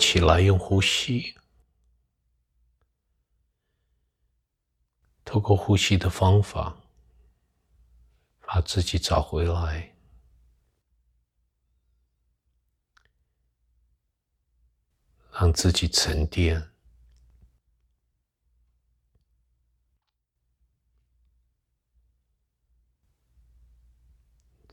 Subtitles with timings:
[0.00, 1.36] 起来，用呼吸，
[5.24, 6.74] 透过呼吸的方法，
[8.40, 9.94] 把自己找回来，
[15.32, 16.70] 让自己沉淀。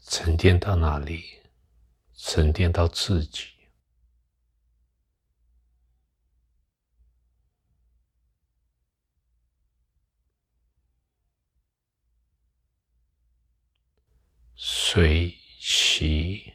[0.10, 1.42] 沉淀到哪里？
[2.16, 3.57] 沉淀到自己。
[14.70, 16.54] 随息，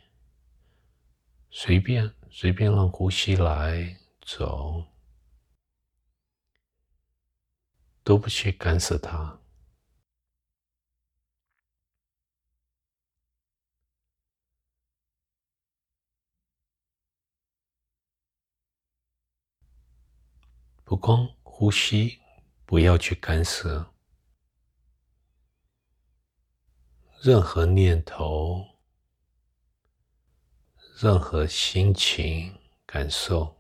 [1.51, 4.84] 随便随便让呼吸来走，
[8.05, 9.41] 都不去干涉它。
[20.84, 22.20] 不光呼吸，
[22.67, 23.92] 不要去干涉。
[27.25, 28.67] 任何念头、
[30.97, 32.53] 任何心情、
[32.84, 33.56] 感受，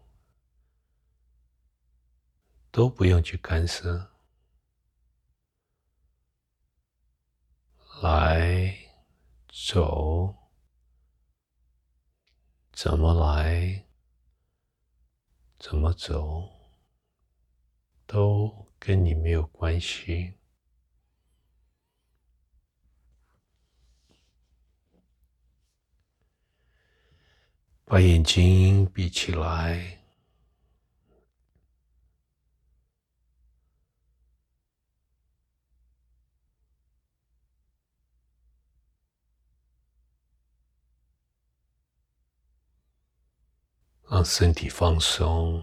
[2.72, 4.10] 都不用去干涉。
[8.02, 8.76] 来，
[9.48, 10.34] 走，
[12.72, 13.86] 怎么来，
[15.60, 16.50] 怎么走，
[18.06, 20.34] 都跟你没有关系。
[27.92, 30.02] 把眼睛闭起来，
[44.08, 45.62] 让身体放松，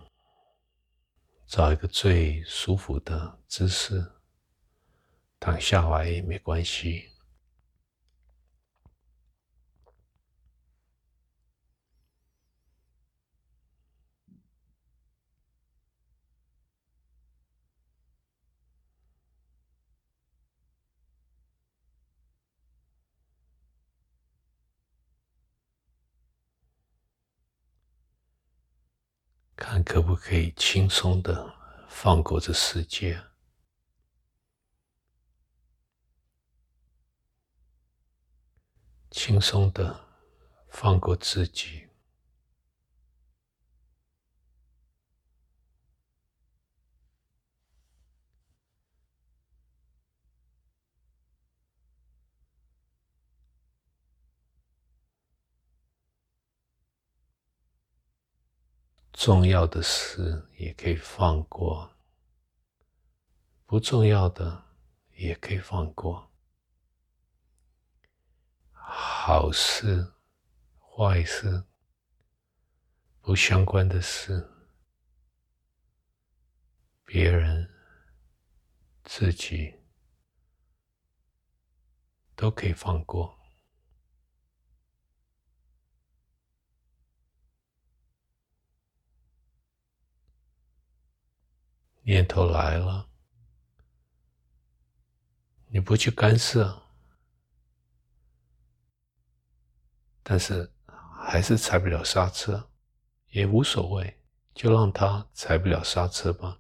[1.48, 4.08] 找一个最舒服的姿势
[5.40, 7.09] 躺下来也没关系。
[29.59, 31.53] 看可不可以轻松的
[31.90, 33.22] 放过这世界，
[39.12, 40.00] 轻松的
[40.69, 41.89] 放过自己。
[59.22, 61.94] 重要的事也可以放过，
[63.66, 64.63] 不重要的
[65.16, 66.31] 也可以放过。
[68.72, 70.13] 好事、
[70.80, 71.66] 坏事、
[73.19, 74.50] 不相关的事，
[77.03, 77.69] 别人、
[79.03, 79.81] 自己
[82.38, 83.38] 都可以放过。
[92.09, 93.08] 念头来了，
[95.68, 96.81] 你不去干涉，
[100.24, 100.74] 但是
[101.24, 102.72] 还是踩不了刹车，
[103.28, 104.19] 也无所谓，
[104.56, 106.59] 就让它踩不了刹车吧。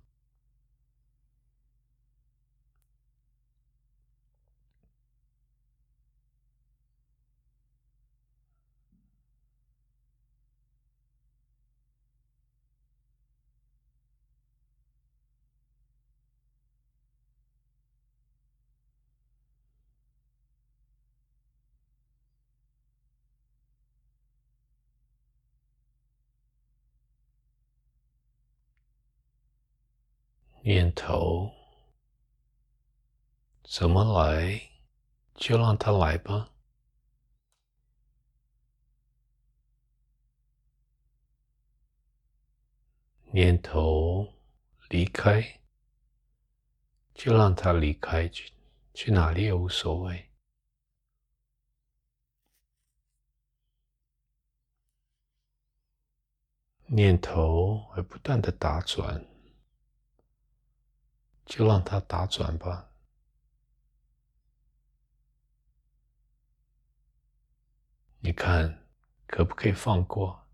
[30.69, 31.51] 念头
[33.63, 34.69] 怎么来，
[35.33, 36.51] 就让它来吧。
[43.31, 44.31] 念头
[44.89, 45.59] 离开，
[47.15, 48.53] 就让它离开去，
[48.93, 50.29] 去哪里也无所谓。
[56.85, 59.28] 念头会不断的打转。
[61.49, 62.91] 就让它打转吧。
[68.21, 68.87] 你看
[69.27, 70.47] 可不可以放过？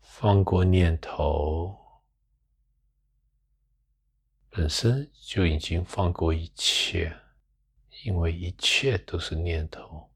[0.00, 1.85] 放过念头。
[4.56, 7.14] 本身就已经放过一切，
[8.06, 10.10] 因为一切都是念头。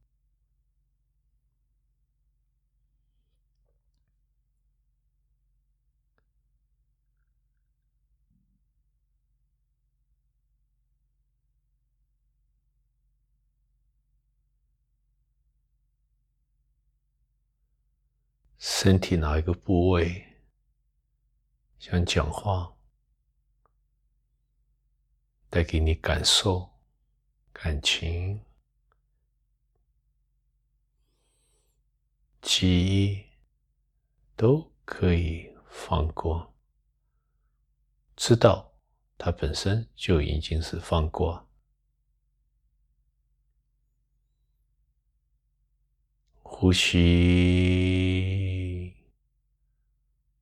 [18.56, 20.24] 身体哪一个部位
[21.78, 22.74] 想讲话，
[25.50, 26.70] 带给你感受、
[27.52, 28.44] 感情、
[32.40, 33.26] 记忆，
[34.36, 36.54] 都可以放过。
[38.14, 38.72] 知道
[39.18, 41.48] 它本身就已经是放过。
[46.42, 46.94] 呼吸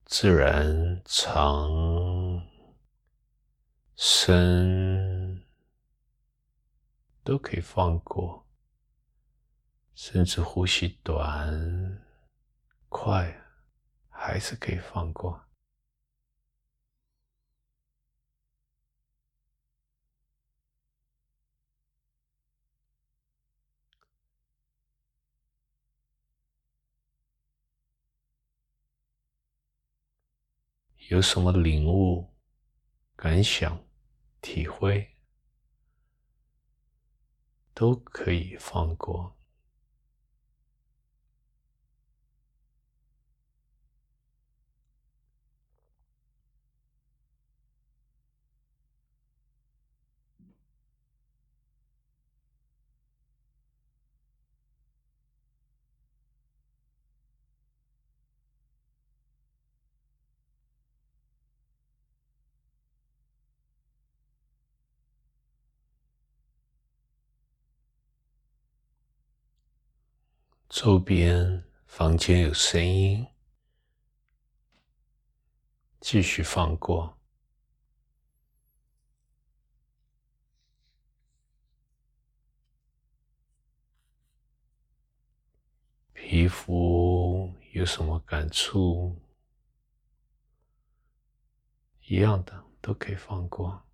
[0.05, 1.71] 自然长、
[4.01, 5.45] 深
[7.25, 8.47] 都可以放过，
[9.93, 12.01] 甚至呼吸短、
[12.89, 13.45] 快
[14.09, 15.45] 还是可以放过。
[31.09, 32.33] 有什么领悟、
[33.17, 33.88] 感想、
[34.51, 35.15] 体会，
[37.75, 39.38] 都可以放过。
[70.81, 73.27] 周边房间有声音，
[75.99, 77.19] 继续放过。
[86.13, 89.21] 皮肤有什么感触？
[92.03, 93.88] 一样的都可以放过。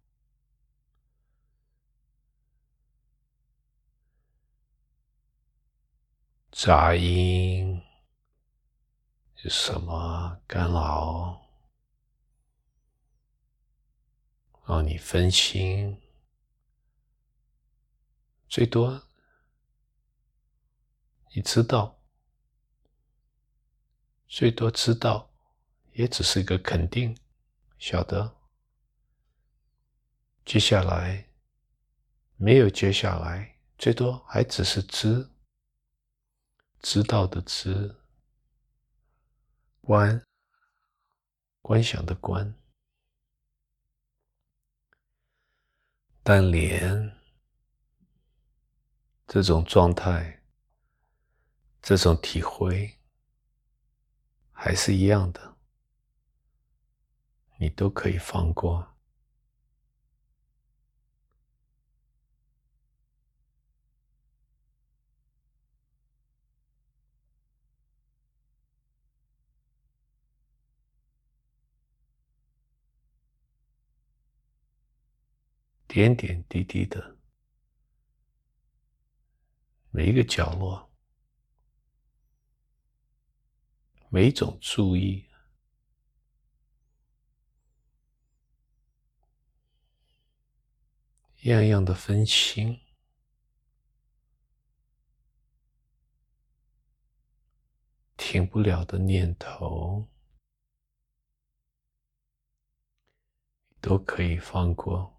[6.57, 7.83] 杂音
[9.43, 11.45] 有什么干扰，
[14.65, 16.01] 让你分心？
[18.49, 19.03] 最多
[21.35, 21.99] 你知道，
[24.29, 25.29] 最多知道，
[25.95, 27.19] 也只是一个肯定，
[27.79, 28.37] 晓得。
[30.45, 31.29] 接下来
[32.37, 35.29] 没有接下来，最多还只是知。
[36.85, 37.97] 知道的知，
[39.81, 40.23] 观，
[41.63, 42.55] 观想的观，
[46.23, 47.19] 但连
[49.27, 50.43] 这种状态、
[51.81, 52.99] 这种体会，
[54.53, 55.57] 还是一样的，
[57.57, 58.94] 你都可以放过。
[75.95, 77.17] 点点滴滴的，
[79.93, 80.93] 每一个角落，
[84.09, 85.29] 每种注意，
[91.43, 92.81] 样样的分心，
[98.17, 100.09] 停不了的念头，
[103.81, 105.14] 都可以放过。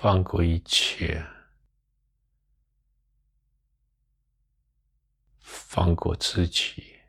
[0.00, 1.26] 放过一切，
[5.40, 7.00] 放过自己，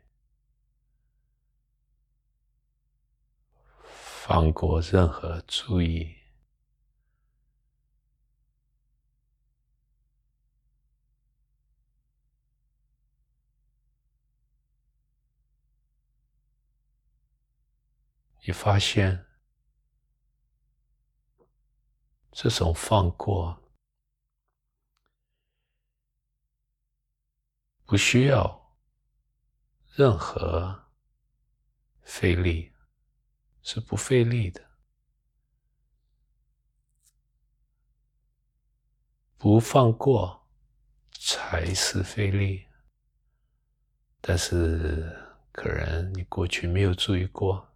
[4.24, 6.16] 放过任何注意。
[18.44, 19.29] 你发现
[22.32, 23.62] 这种放过
[27.84, 28.78] 不需要
[29.94, 30.90] 任何
[32.02, 32.72] 费力，
[33.62, 34.70] 是不费力的。
[39.36, 40.48] 不放过
[41.12, 42.68] 才是费力，
[44.20, 45.18] 但是
[45.50, 47.74] 可能你过去没有注意过。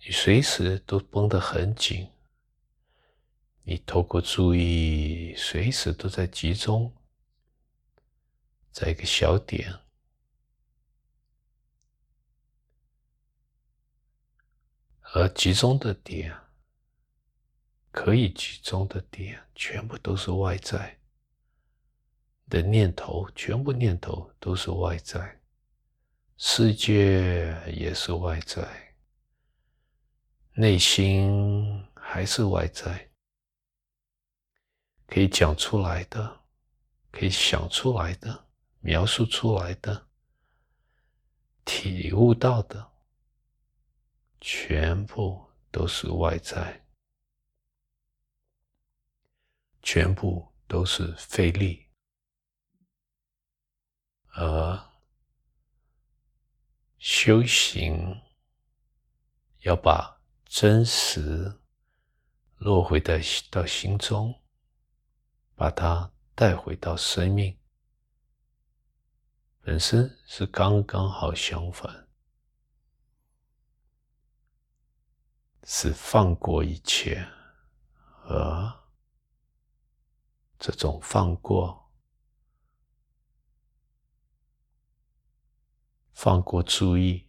[0.00, 2.08] 你随时都绷得很紧，
[3.70, 6.90] 你透过注意，随时都在集中
[8.72, 9.70] 在一个小点，
[15.12, 16.34] 而集中的点，
[17.90, 20.98] 可以集中的点，全部都是外在
[22.48, 25.38] 的念头，全部念头都是外在，
[26.38, 28.96] 世界也是外在。
[30.54, 33.07] 内心还是外在，
[35.08, 36.44] 可以讲出来的，
[37.10, 38.46] 可以想出来的，
[38.80, 40.06] 描述出来的，
[41.64, 42.92] 体悟到的，
[44.40, 46.86] 全部都是外在，
[49.82, 51.88] 全部都是费力，
[54.34, 54.90] 而
[56.98, 58.22] 修行
[59.62, 60.16] 要把。
[60.50, 61.60] 真实
[62.56, 63.12] 落回到
[63.50, 64.37] 到心中，
[65.58, 67.58] 把它带回到生命
[69.60, 72.08] 本身，是刚刚好相反，
[75.64, 77.28] 是放过一切，
[78.22, 78.72] 而
[80.60, 81.92] 这种放过，
[86.12, 87.28] 放过注意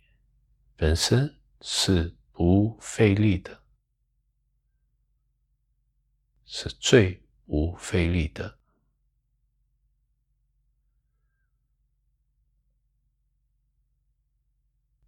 [0.75, 2.15] 本身是。
[2.31, 3.65] 不费力的，
[6.45, 8.59] 是最无费力的。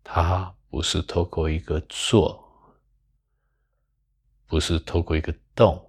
[0.04, 2.76] 它不是透过一个做，
[4.48, 5.80] 不是透过一个动，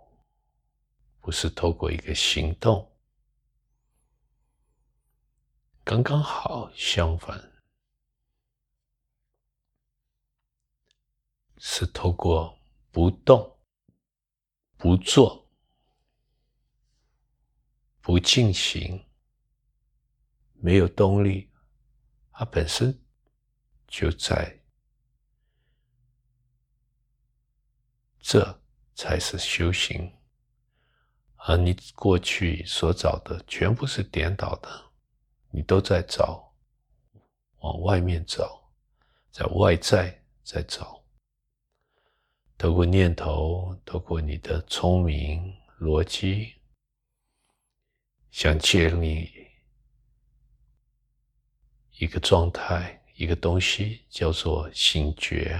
[1.20, 2.92] 不是透过一个行动，
[5.82, 7.50] 刚刚好相反。
[11.64, 12.58] 是透过
[12.90, 13.58] 不动、
[14.76, 15.41] 不做、
[18.02, 19.02] 不进行，
[20.54, 21.48] 没有动力，
[22.32, 23.00] 它本身
[23.86, 24.60] 就在，
[28.18, 28.60] 这
[28.94, 30.12] 才是修行。
[31.36, 34.92] 而你过去所找的全部是颠倒的，
[35.50, 36.52] 你都在找，
[37.58, 38.68] 往外面找，
[39.30, 41.04] 在外在在找。
[42.58, 46.54] 透过念头，透过你的聪明逻辑，
[48.32, 49.30] 想建立
[51.98, 55.54] 一个状态，一个东西叫做醒觉，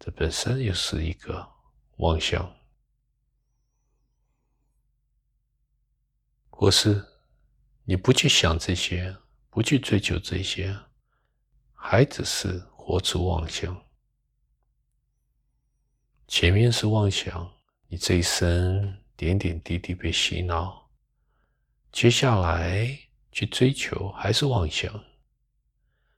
[0.00, 1.48] 这本身又是一个
[1.98, 2.54] 妄想，
[6.50, 7.06] 或是
[7.84, 9.16] 你不去想这些，
[9.48, 10.76] 不去追求这些，
[11.72, 13.80] 还只是活出妄想。
[16.26, 17.48] 前面是妄想，
[17.86, 20.90] 你这一生点点滴滴被洗脑，
[21.92, 22.98] 接下来
[23.30, 25.04] 去追求还是妄想，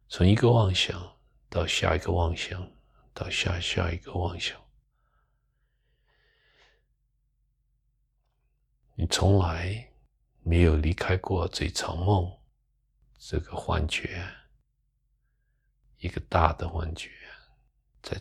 [0.09, 1.17] 从一个妄想
[1.49, 2.71] 到下一个妄想，
[3.13, 4.61] 到下下一个妄想，
[8.95, 9.93] 你从来
[10.43, 12.39] 没有离开过这场梦，
[13.19, 14.25] 这个幻觉，
[15.99, 17.11] 一个大的幻觉。
[18.03, 18.21] 再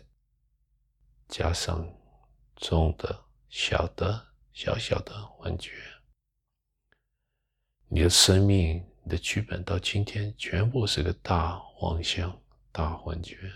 [1.28, 1.86] 加上
[2.56, 5.72] 中的、小的、小小的幻觉，
[7.88, 13.50] 你的生命、你的剧本到今天全部是个大妄想、大幻觉，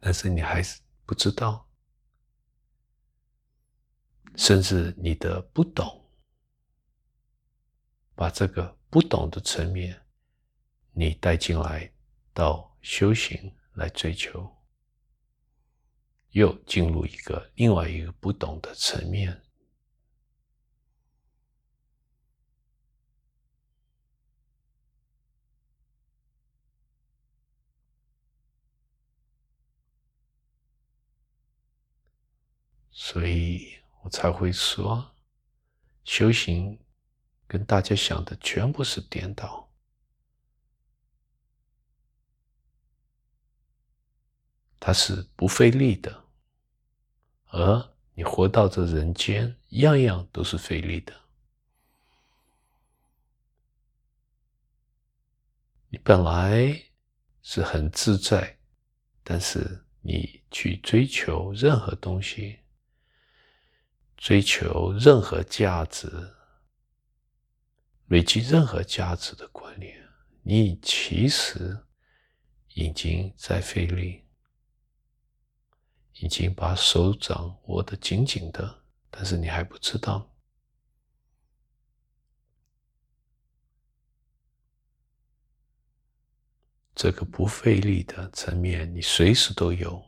[0.00, 1.64] 但是你还是不知道，
[4.34, 6.10] 甚至你的不懂，
[8.16, 10.04] 把这个不懂的层面，
[10.90, 11.88] 你带进来
[12.34, 14.55] 到修行来追求。
[16.36, 19.40] 又进入一个另外一个不懂的层面。
[32.90, 35.16] 所以我才会说
[36.04, 36.78] 修行
[37.46, 39.70] 跟大家想的全部是颠倒。
[44.78, 46.25] 它是不费力的。
[47.56, 51.14] 而你活到这人间，样样都是费力的。
[55.88, 56.82] 你本来
[57.40, 58.58] 是很自在，
[59.24, 62.58] 但是你去追求任何东西。
[64.18, 66.10] 追求任何价值、
[68.08, 70.06] 累积任何价值的观念，
[70.42, 71.78] 你其实
[72.74, 74.25] 已经在费力，
[76.18, 80.30] 已经把手掌握得紧紧的，但是你还不知道，
[86.94, 90.04] 这个不费力的层面，你随时都有，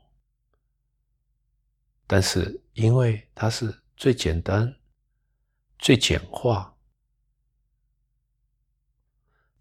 [2.07, 3.83] 但是因为它是。
[4.01, 4.79] 最简单、
[5.77, 6.79] 最简化，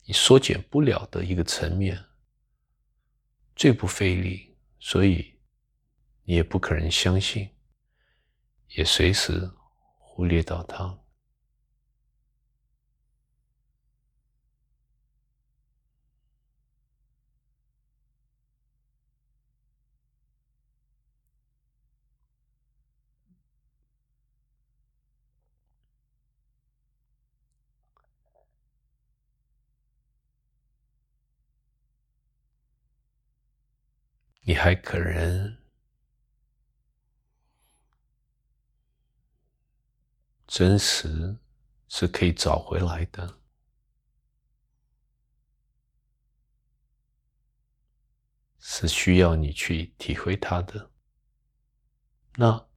[0.06, 2.06] 你缩减不了的一个层面，
[3.56, 5.37] 最不费力，所以
[6.30, 7.50] 你也不可能相信，
[8.76, 9.50] 也随时
[9.98, 11.00] 忽略到它。
[34.42, 35.57] 你还可能
[40.48, 41.38] 真实
[41.88, 43.40] 是可以找回来的，
[48.60, 50.90] 是需要你去体会它的。
[52.36, 52.68] 那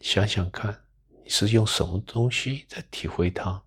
[0.00, 0.86] 想想看，
[1.24, 3.62] 你是用什么东西在体会它？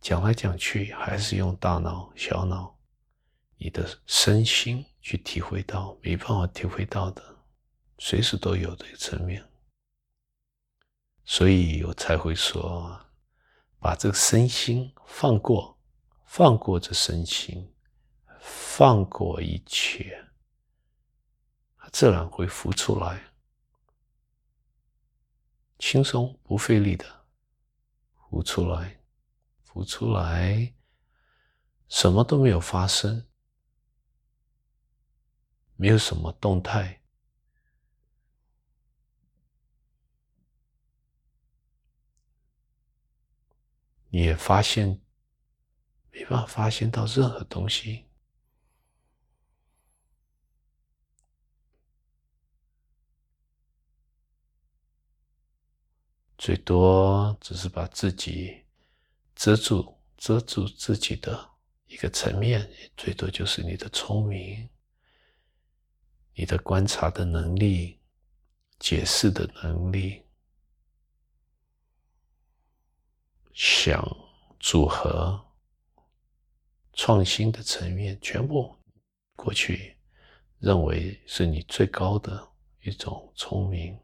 [0.00, 2.78] 讲来讲去，还是用大脑、小脑，
[3.56, 4.84] 你的身心。
[5.04, 7.22] 去体会到没办法体会到的，
[7.98, 9.46] 随时都有的层面，
[11.24, 13.00] 所以我才会说，
[13.78, 15.78] 把这个身心放过，
[16.24, 17.74] 放过这身心，
[18.40, 20.28] 放过一切，
[21.92, 23.32] 自然会浮出来，
[25.78, 27.04] 轻松不费力的
[28.30, 29.00] 浮出来，
[29.62, 30.74] 浮出来，
[31.88, 33.26] 什么都没有发生。
[35.76, 37.02] 没有什么动态，
[44.22, 45.00] 也发现
[46.12, 48.04] 没办法发现到任何东西，
[56.38, 58.64] 最多只是把自己
[59.34, 61.50] 遮住，遮住自己的
[61.86, 64.68] 一个层面，最多就是你的聪明。
[66.36, 68.00] 你的观察的能力、
[68.78, 70.23] 解释的能力、
[73.54, 74.04] 想
[74.58, 75.54] 组合、
[76.92, 78.76] 创新的层面，全部
[79.36, 79.96] 过去
[80.58, 83.96] 认为是你最高的一种聪明，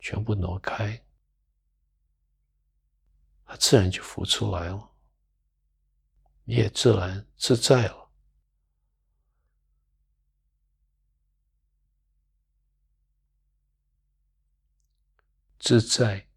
[0.00, 1.00] 全部挪开，
[3.44, 4.90] 它自然就浮出来了，
[6.42, 8.10] 你也自然自在了。
[15.60, 16.28] 自在，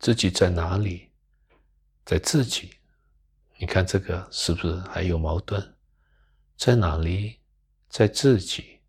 [0.00, 1.13] 自己在哪里？
[2.04, 2.76] 在自己。
[3.58, 5.76] 你看这个是不是还有矛盾？
[6.56, 7.40] 在哪里？
[7.88, 8.80] 在自己。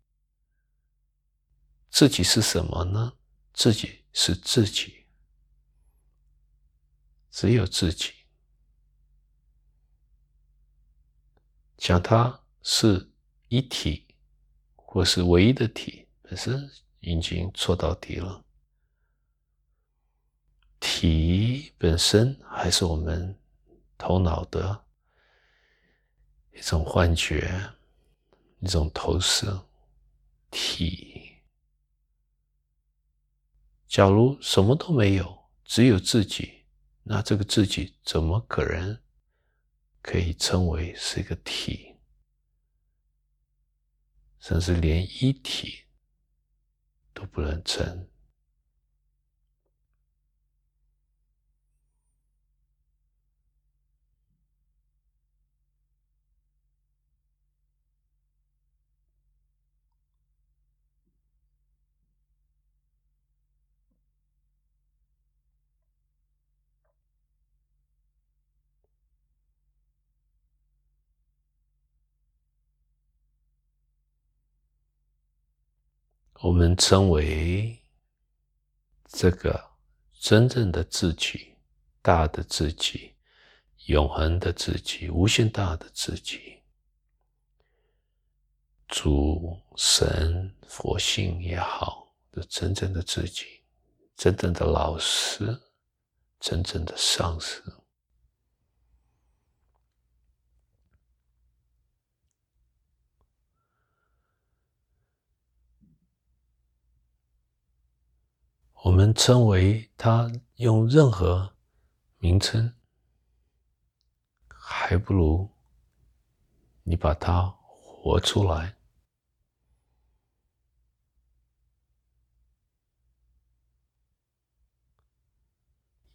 [1.88, 3.12] 自己是什么呢？
[3.54, 5.06] 自己是自己，
[7.30, 8.12] 只有自己。
[11.78, 13.10] 讲它是
[13.48, 14.06] 一体，
[14.74, 18.44] 或是唯一的体，本身已经错到底了。
[20.78, 23.38] 体本身还是我们
[23.98, 24.84] 头脑的
[26.52, 27.72] 一种幻觉，
[28.60, 29.66] 一种投射。
[30.48, 31.42] 体，
[33.86, 36.64] 假如什么都没有，只有自己，
[37.02, 38.98] 那这个自己怎么可能
[40.00, 41.96] 可以称为是一个体？
[44.38, 45.84] 甚至连一体
[47.12, 48.08] 都不能称。
[76.46, 77.76] 我们称为
[79.08, 79.60] 这个
[80.20, 81.56] 真正的自己、
[82.00, 83.16] 大的自己、
[83.86, 86.62] 永恒的自己、无限大的自己。
[88.86, 93.64] 主神佛性也好，的真正的自己，
[94.16, 95.60] 真正的老师，
[96.38, 97.60] 真正的上师。
[108.86, 111.56] 我们称为它用任何
[112.18, 112.72] 名称，
[114.46, 115.50] 还不如
[116.84, 117.48] 你把它
[117.80, 118.76] 活出来。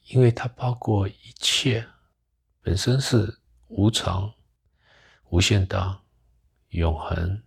[0.03, 1.85] 因为它包括一切，
[2.61, 4.33] 本身是无常、
[5.29, 6.01] 无限大、
[6.69, 7.43] 永恒。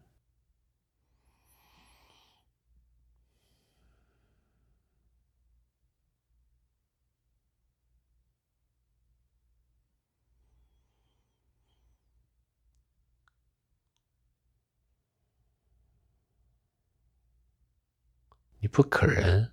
[18.61, 19.53] 你不可能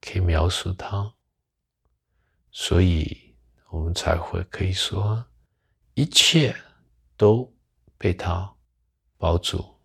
[0.00, 1.14] 可以描述它。
[2.50, 3.36] 所以，
[3.68, 5.26] 我们才会可以说，
[5.92, 6.56] 一切
[7.14, 7.54] 都
[7.98, 8.56] 被他
[9.18, 9.78] 包住，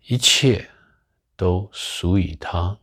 [0.00, 0.70] 一切
[1.34, 2.78] 都属于他，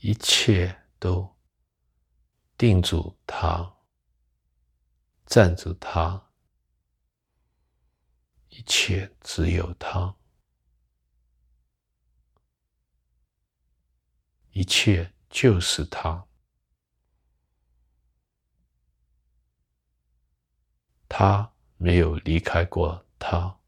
[0.00, 1.34] 一切都
[2.58, 3.78] 定住他，
[5.24, 6.30] 站住他，
[8.52, 10.14] 一切只有他。
[14.50, 16.28] 一切就是他，
[21.08, 23.58] 他没有离开过他，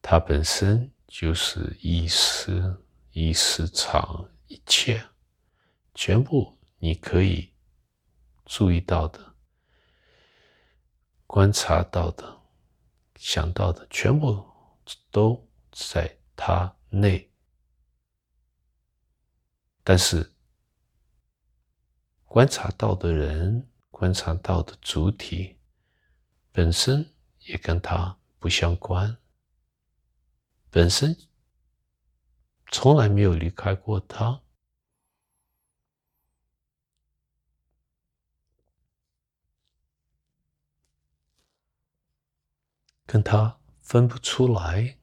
[0.00, 2.82] 他本身就是意识，
[3.12, 5.10] 意识场一切，
[5.94, 7.53] 全部你可以
[8.44, 9.34] 注意到的，
[11.26, 12.34] 观察到的。
[13.16, 14.44] 想到的全部
[15.10, 17.30] 都在他内，
[19.82, 20.34] 但是
[22.24, 25.56] 观察到的人、观察到的主体
[26.50, 29.16] 本身也跟他不相关，
[30.70, 31.16] 本身
[32.72, 34.42] 从来没有离开过他。
[43.14, 44.98] 跟他分不出来，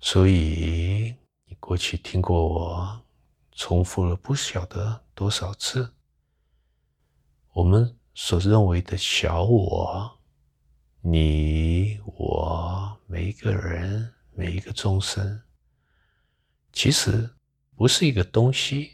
[0.00, 3.04] 所以你过去听过我
[3.52, 5.92] 重复了不晓得多少次，
[7.52, 10.18] 我们所认为的小我，
[11.02, 15.42] 你我每一个人每一个众生，
[16.72, 17.28] 其实
[17.76, 18.92] 不是一个东西，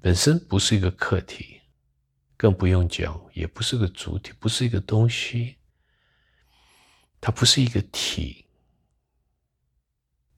[0.00, 1.60] 本身不是一个客体，
[2.34, 5.55] 更不用讲，也不是个主体，不是一个东西。
[7.20, 8.46] 它不是一个体，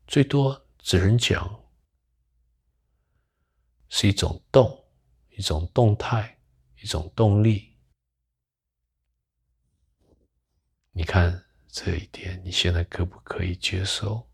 [0.07, 1.63] 最多只能讲
[3.91, 4.87] 是一种动，
[5.31, 6.41] 一种动态，
[6.81, 7.77] 一种动力。
[10.93, 14.27] 你看这一点，你现在可不可以接受？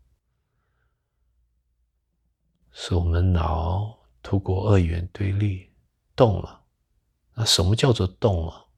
[2.71, 5.73] 是我们脑透过二元对立
[6.15, 6.65] 动了。
[7.33, 8.69] 那什么叫做动了？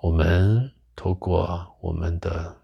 [0.00, 0.75] 我们。
[0.96, 2.60] 透过我们的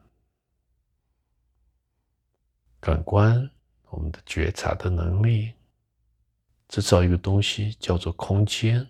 [2.80, 3.48] 感官，
[3.90, 5.52] 我们的觉察的能力，
[6.66, 8.88] 制造一个东西叫做空间。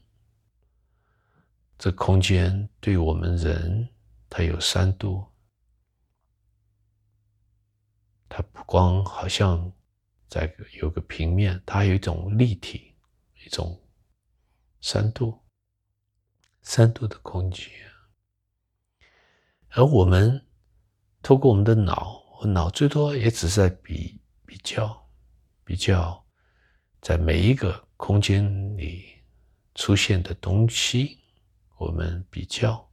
[1.77, 3.89] 这空间对我们人，
[4.31, 5.27] 它有三度，
[8.29, 9.71] 它不光好像
[10.29, 12.95] 在有个平面，它还有一种立体，
[13.45, 13.79] 一种
[14.81, 15.37] 三度，
[16.63, 17.69] 三度的空间。
[19.75, 20.45] 而我们
[21.23, 25.09] 透过我们的脑，我脑最多也只是在比比较、
[25.65, 26.23] 比较，
[27.01, 29.05] 在每一个空间里
[29.75, 31.19] 出现的东西，
[31.79, 32.87] 我们比较，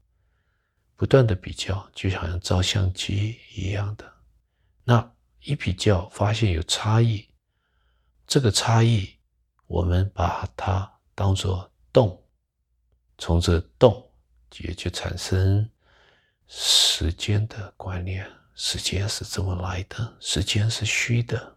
[0.95, 4.09] 不断的比较，就好像照相机一样的。
[4.85, 7.27] 那一比较，发现有差异，
[8.25, 9.09] 这个差异，
[9.67, 12.23] 我们把它当作动，
[13.17, 14.09] 从这动
[14.59, 15.69] 也就产生。
[16.51, 20.17] 时间的观念，时间是怎么来的？
[20.19, 21.55] 时间是虚的，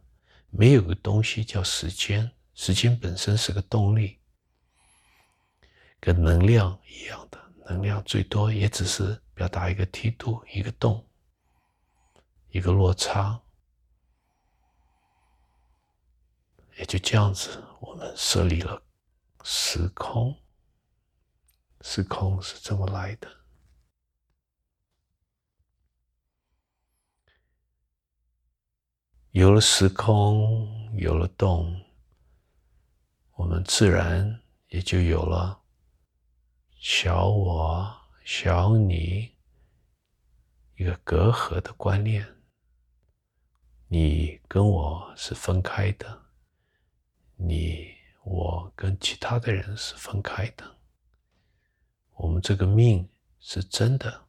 [0.51, 4.21] 没有个东西叫时间，时间本身是个动力，
[5.99, 11.03] 跟能量一样的，能量最多也只是表达一个梯度、一个洞、
[12.51, 13.41] 一个落差，
[16.77, 18.81] 也就这样子，我们设立了
[19.43, 20.39] 时空，
[21.81, 23.42] 时空是这么来的。
[29.33, 31.83] 有了时空，有了动，
[33.33, 35.59] 我们自然也就有了
[36.79, 39.35] 小我、小你
[40.77, 42.27] 一个隔阂的观念。
[43.89, 46.27] 你跟我是分开的，
[47.37, 47.91] 你
[48.25, 50.77] 我跟其他的人是分开的。
[52.17, 53.09] 我们这个命
[53.41, 54.27] 是真的，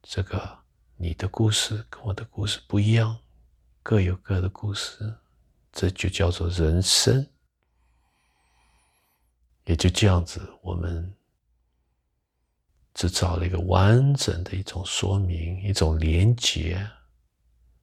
[0.00, 0.60] 这个
[0.96, 3.18] 你的故事跟我的故事不一样。
[3.84, 5.14] 各有各的故事，
[5.70, 7.28] 这就叫做人生。
[9.66, 11.14] 也就这样子，我们
[12.94, 16.90] 制造了一个完整的一种说明，一种连结。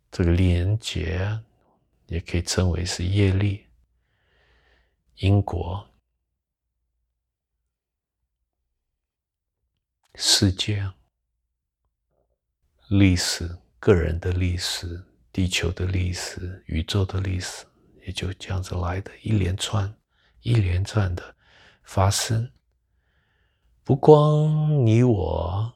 [0.10, 1.40] 这个连结
[2.08, 3.68] 也可以称为是业力、
[5.18, 5.88] 因果、
[10.16, 10.92] 世界、
[12.90, 15.00] 历史、个人的历史。
[15.32, 17.65] 地球的历史，宇宙的历史，
[18.06, 19.98] 也就这样子来的，一连串、
[20.41, 21.36] 一连串的
[21.84, 22.52] 发生。
[23.84, 25.74] 不光你我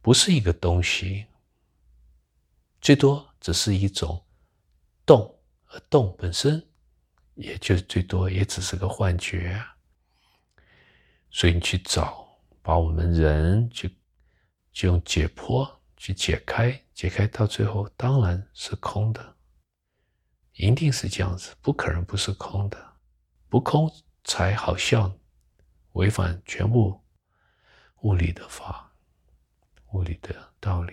[0.00, 1.26] 不是一个东西，
[2.80, 4.24] 最多只是一种
[5.04, 6.64] 动，而动本身
[7.34, 9.60] 也就最多也只是个幻觉。
[11.30, 12.26] 所以你去找，
[12.62, 13.88] 把我们人就
[14.72, 15.75] 就用解剖。
[15.96, 19.36] 去解开，解开到最后当然是空的，
[20.52, 22.96] 一定是这样子，不可能不是空的，
[23.48, 23.90] 不空
[24.24, 25.18] 才好笑，
[25.92, 27.02] 违反全部
[28.02, 28.92] 物理的法，
[29.92, 30.92] 物理的道理。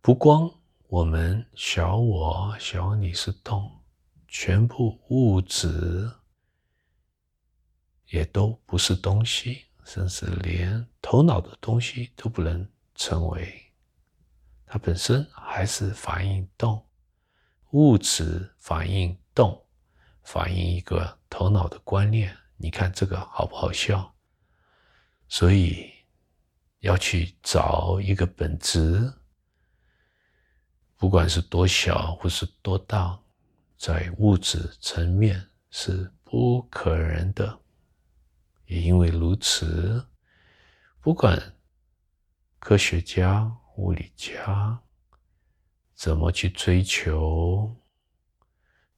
[0.00, 0.52] 不光
[0.88, 3.82] 我们小我小你是动，
[4.26, 6.10] 全部物质
[8.06, 9.67] 也都不是东西。
[9.88, 13.72] 甚至连头脑的东西都不能成为，
[14.66, 16.86] 它本身还是反应动，
[17.70, 19.64] 物质反应动，
[20.22, 22.36] 反映一个头脑的观念。
[22.58, 24.14] 你看这个好不好笑？
[25.26, 25.90] 所以
[26.80, 29.10] 要去找一个本质，
[30.98, 33.18] 不管是多小或是多大，
[33.78, 37.58] 在物质层面是不可能的。
[38.68, 40.06] 也因为如此，
[41.00, 41.56] 不管
[42.58, 44.78] 科学家、物理家
[45.94, 47.74] 怎么去追求，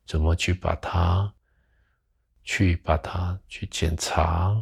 [0.05, 1.33] 怎么去把它、
[2.43, 4.61] 去把它去检查、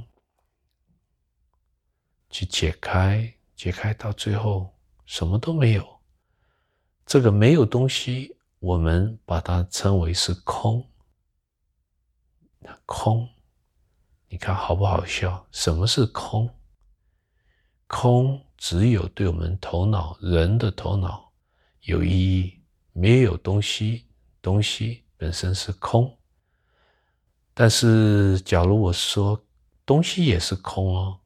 [2.28, 6.00] 去解开，解开到最后什么都没有。
[7.06, 10.86] 这个没有东西，我们把它称为是空，
[12.84, 13.26] 空。
[14.28, 15.46] 你看好不好笑？
[15.52, 16.48] 什么是空？
[17.86, 21.32] 空只有对我们头脑、人的头脑
[21.80, 22.60] 有意义，
[22.92, 24.04] 没有东西。
[24.40, 26.16] 东西本身是空。
[27.52, 29.44] 但是，假如我说
[29.84, 31.20] 东西也是空哦，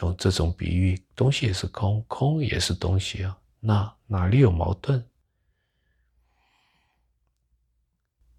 [0.00, 5.04] 用这种比喻，东西也是空，空也是东西啊，那哪里有矛盾？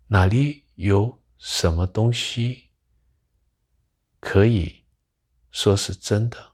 [0.08, 2.65] 哪里有什么东西？
[4.26, 4.84] 可以
[5.52, 6.54] 说是真的。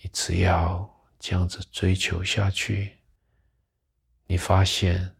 [0.00, 2.98] 你只要这样子追求下去，
[4.26, 5.16] 你发现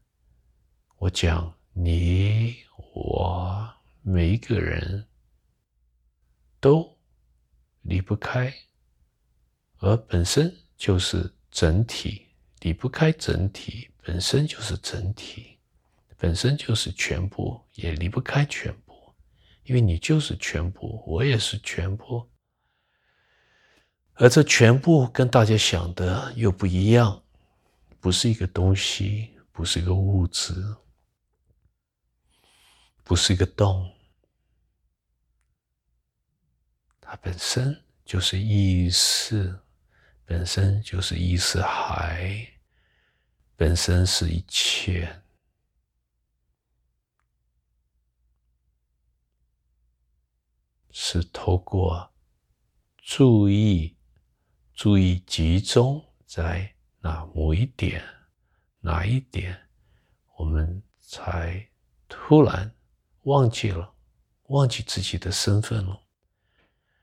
[0.97, 2.57] 我讲你
[2.93, 5.07] 我每一个人
[6.59, 6.99] 都
[7.83, 8.53] 离不开，
[9.79, 12.27] 而本身就是整体，
[12.63, 15.56] 离不开整体，本身就是整体。
[16.19, 19.15] 本身就是全部，也离不开全部，
[19.65, 22.31] 因为你就是全部，我也是全部，
[24.15, 27.23] 而这全部跟大家想的又不一样，
[28.01, 30.55] 不是一个东西，不是一个物质，
[33.05, 33.93] 不是一个洞，
[37.01, 39.59] 它本身就是意识，
[40.25, 42.47] 本身就是意识海，
[43.55, 45.23] 本身是一切。
[50.99, 52.11] 是透过
[52.97, 53.95] 注意、
[54.73, 58.03] 注意集中在哪某一点，
[58.81, 59.55] 哪一点，
[60.39, 61.69] 我们才
[62.09, 62.75] 突然
[63.25, 63.93] 忘记了，
[64.45, 66.01] 忘记自己的身份了，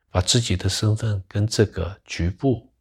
[0.09, 2.73] 把自己的身份跟这个局部，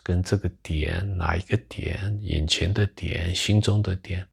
[0.00, 4.24] 跟这个点，哪一个点，眼前的点，心中的点，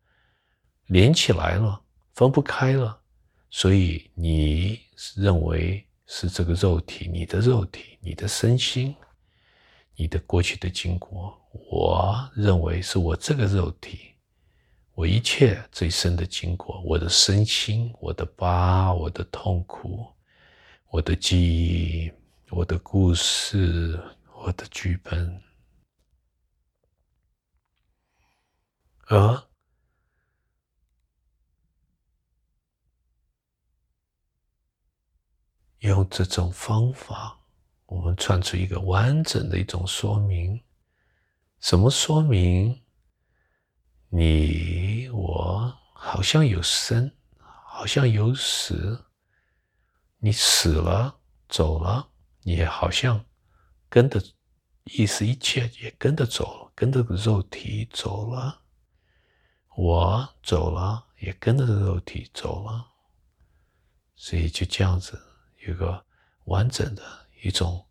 [0.85, 3.01] 连起来了，分不开了，
[3.49, 4.79] 所以你
[5.15, 5.83] 认为。
[6.11, 8.95] 是这个肉体，你的肉体，你的身心，
[9.95, 14.15] 你的过去的经过，我认为是我这个肉体，
[14.95, 20.07] 我一切最深的经过，我的身心，我的疤，我的痛苦，
[20.89, 22.11] 我的记忆，
[22.49, 24.01] 我的故事，
[24.33, 25.39] 我的剧本，
[29.05, 29.48] 而。
[35.79, 37.39] 用这种方法，
[37.85, 40.61] 我们串出一个完整的一种说明。
[41.59, 42.81] 什么说明？
[44.09, 49.05] 你我好像有生，好像有死。
[50.17, 52.09] 你死了，走了，
[52.41, 53.23] 你也好像
[53.87, 54.21] 跟着，
[54.83, 58.61] 意思一切也跟着走了，跟着肉体走了。
[59.77, 62.85] 我走了，也跟着肉体走了。
[64.15, 65.17] 所以就这样子。
[65.69, 66.03] 一个
[66.45, 67.03] 完整的
[67.43, 67.87] 一种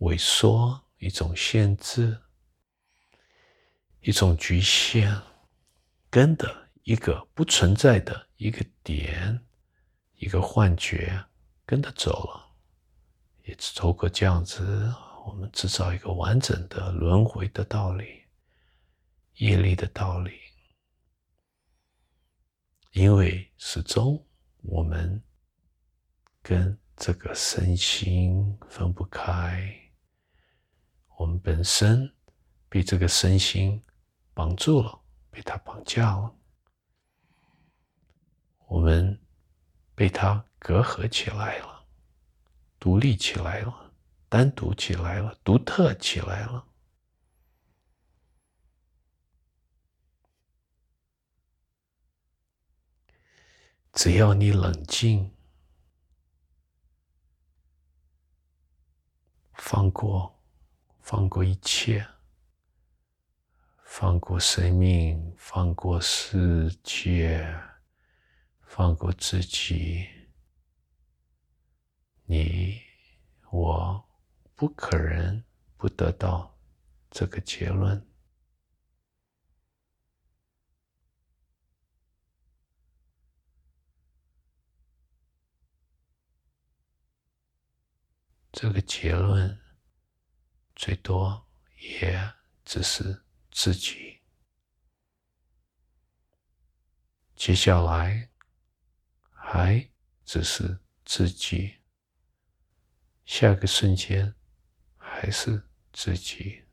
[0.00, 2.20] 萎缩，一种限制，
[4.00, 5.18] 一种局限，
[6.10, 9.42] 跟的一个不存在的一个点，
[10.16, 11.24] 一个幻觉，
[11.64, 12.54] 跟着走了，
[13.44, 14.92] 也是透过这样子，
[15.26, 18.24] 我们制造一个完整的轮回的道理，
[19.36, 20.38] 业力的道理，
[22.90, 24.22] 因为始终
[24.64, 25.22] 我们
[26.42, 26.78] 跟。
[26.96, 29.90] 这个身心分不开，
[31.16, 32.14] 我们本身
[32.68, 33.82] 被这个身心
[34.34, 36.36] 绑住了，被它绑架了，
[38.66, 39.20] 我们
[39.96, 41.86] 被它隔阂起来了，
[42.78, 43.92] 独立起来了，
[44.28, 46.68] 单独起来了，独特起来了。
[53.92, 55.34] 只要你冷静。
[59.64, 60.42] 放过，
[61.02, 62.04] 放过一切，
[63.84, 67.46] 放过生命，放过世界，
[68.62, 70.08] 放过自己。
[72.24, 72.82] 你
[73.50, 74.04] 我
[74.56, 75.44] 不可能
[75.76, 76.58] 不得到
[77.08, 78.04] 这个结论。
[88.62, 89.60] 这个结论
[90.76, 91.48] 最多
[91.80, 92.32] 也
[92.64, 94.20] 只是自己。
[97.34, 98.30] 接下来
[99.32, 99.90] 还
[100.24, 101.74] 只是自己，
[103.24, 104.32] 下个瞬间
[104.96, 106.64] 还是自己。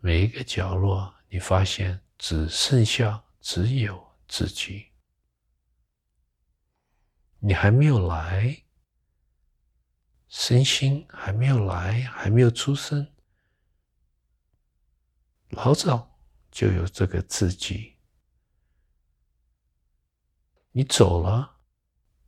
[0.00, 4.90] 每一个角落，你发现只剩下只有自己，
[7.38, 8.64] 你还没有来。
[10.28, 13.14] 身心还没有来，还没有出生，
[15.48, 16.18] 老早
[16.50, 17.96] 就有这个自己。
[20.72, 21.56] 你走了，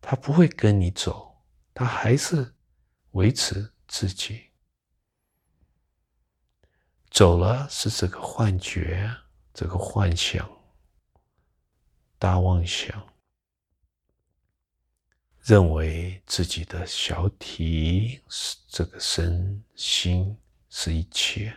[0.01, 1.45] 他不会跟你走，
[1.75, 2.55] 他还是
[3.11, 4.51] 维持自己。
[7.11, 9.15] 走了是这个幻觉，
[9.53, 10.49] 这个幻想，
[12.19, 13.10] 大妄想。
[15.43, 20.39] 认为自己的小体是这个身心
[20.69, 21.57] 是一切，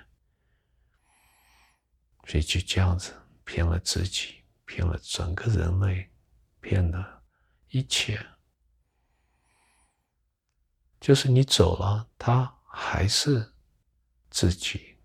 [2.25, 3.13] 所以就这样子
[3.43, 6.09] 骗了自己，骗了整个人类，
[6.61, 7.23] 骗了
[7.69, 8.25] 一切。
[11.01, 13.53] 就是你走了，他还是
[14.29, 14.97] 自己，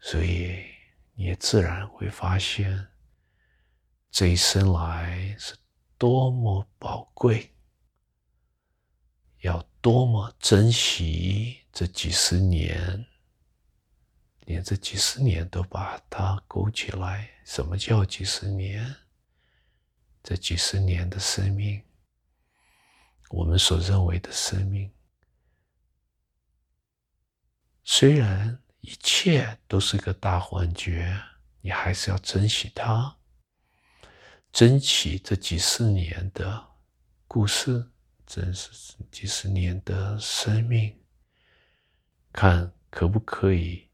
[0.00, 0.66] 所以
[1.14, 2.88] 你也自然会发现。
[4.16, 5.54] 这一生来是
[5.98, 7.52] 多么宝贵，
[9.42, 13.06] 要多么珍惜这几十年，
[14.46, 17.28] 连这几十年都把它勾起来。
[17.44, 18.96] 什么叫几十年？
[20.22, 21.84] 这几十年的生命，
[23.28, 24.90] 我们所认为的生命，
[27.84, 31.22] 虽然一切都是个大幻觉，
[31.60, 33.15] 你还是要珍惜它。
[34.56, 36.66] 珍惜这几十年的
[37.28, 37.90] 故事，
[38.24, 40.98] 真实几十年的生命，
[42.32, 43.90] 看可不可以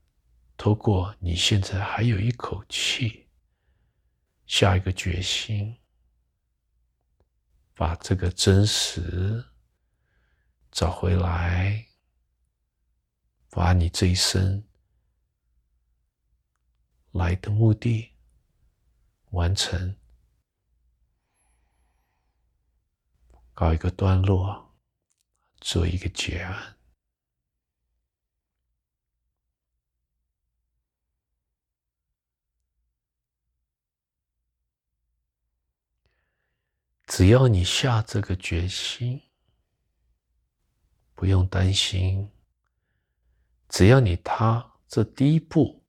[0.57, 3.27] 透过你现在还有一口气，
[4.47, 5.77] 下一个决心，
[7.75, 9.45] 把这个真实
[10.71, 11.85] 找回来，
[13.51, 14.63] 把你这一生
[17.11, 18.13] 来的目的
[19.31, 19.97] 完成。
[23.63, 24.75] 告一个段落，
[25.61, 26.77] 做一个结案。
[37.07, 39.23] 只要你下这个决心，
[41.15, 42.29] 不用担心。
[43.69, 45.87] 只要你踏这第一步，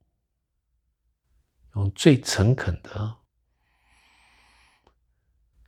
[1.74, 3.18] 用最诚恳的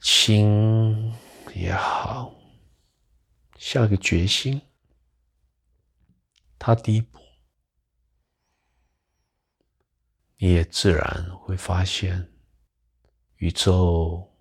[0.01, 1.11] 心。
[1.55, 2.35] 也好，
[3.57, 4.61] 下个决心，
[6.59, 7.17] 他第一步，
[10.35, 12.29] 你也自然会发现，
[13.37, 14.35] 宇宙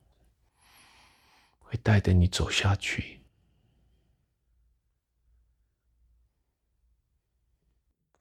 [1.60, 3.24] 会带着你走下去，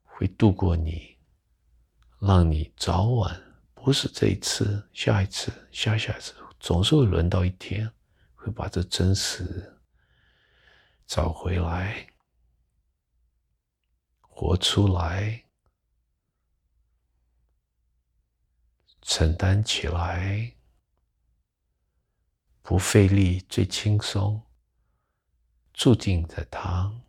[0.04, 1.18] 会度过你，
[2.20, 3.42] 让你早晚
[3.74, 7.92] 不是这一次，下一次，下下一次，总是会轮到一天。
[8.44, 9.80] 会把这真实
[11.06, 12.14] 找回来，
[14.20, 15.46] 活出来，
[19.02, 20.58] 承担起来，
[22.62, 24.46] 不费力，最轻松，
[25.72, 27.02] 注定的他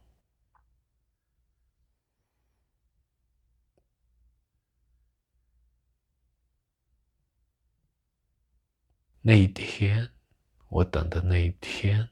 [9.23, 10.14] 那一天。
[10.75, 12.09] 我等的那一天，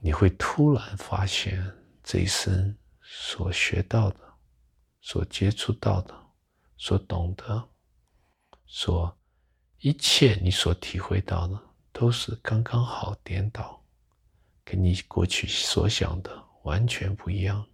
[0.00, 1.64] 你会突然发现
[2.02, 4.34] 这一生所学到的、
[5.00, 6.12] 所接触到的、
[6.76, 7.70] 所懂得、
[8.66, 9.16] 所
[9.78, 11.62] 一切你所体会到的，
[11.92, 13.86] 都是刚刚好颠倒，
[14.64, 17.64] 跟你过去所想的完全不一样。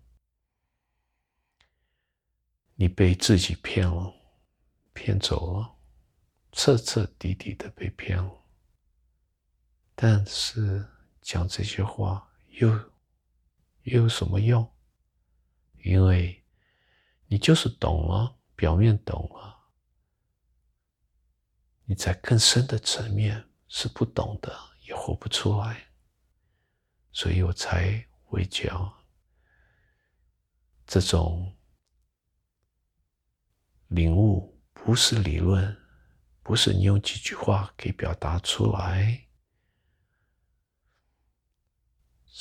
[2.75, 4.13] 你被自己骗了，
[4.93, 5.79] 骗走了，
[6.53, 8.37] 彻彻底底的被骗了。
[10.03, 10.83] 但是
[11.21, 12.71] 讲这些话又
[13.83, 14.67] 又有什么用？
[15.83, 16.43] 因为
[17.27, 19.59] 你就是懂了，表面懂了，
[21.85, 25.89] 你在更深的层面是不懂的，也活不出来。
[27.13, 28.91] 所以我才会讲
[30.87, 31.55] 这种
[33.89, 35.77] 领悟不是理论，
[36.43, 39.27] 不是你用几句话可以表达出来。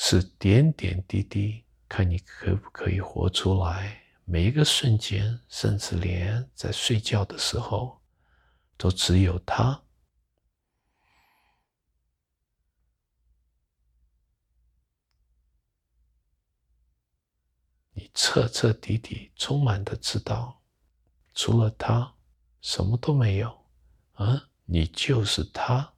[0.02, 4.02] 是点点滴滴，看你可不可以活出来。
[4.24, 8.02] 每一个瞬间，甚至连在睡觉的时候，
[8.78, 9.84] 都只有他。
[17.92, 20.62] 你彻彻底底、充满的知道，
[21.34, 22.16] 除了他，
[22.62, 23.66] 什么都没有。
[24.14, 25.94] 啊，你就是他。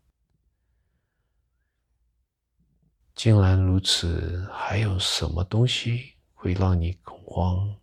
[3.22, 7.80] 既然如此，还有什么东西会让你恐慌，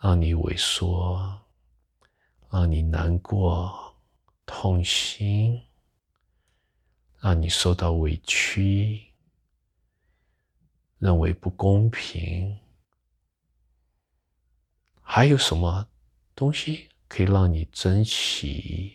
[0.00, 1.42] 让你萎缩，
[2.48, 3.94] 让你难过、
[4.46, 5.60] 痛心，
[7.20, 9.12] 让你受到委屈，
[10.96, 12.58] 认为不公平？
[15.02, 15.86] 还有什么
[16.34, 18.90] 东西可以让你珍惜，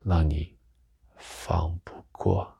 [0.00, 0.58] 让你
[1.16, 2.55] 放不过？